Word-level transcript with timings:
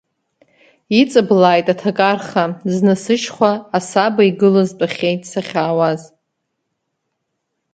Иҵыблааит, 0.99 1.67
аҭакарха, 1.73 2.43
зны 2.73 2.93
сышьхәа, 3.03 3.51
асаба 3.77 4.21
игылаз 4.29 4.69
тәахьеит 4.77 5.21
сахьаауаз. 5.31 6.01